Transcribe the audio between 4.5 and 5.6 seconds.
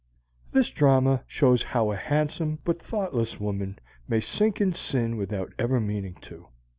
in sin without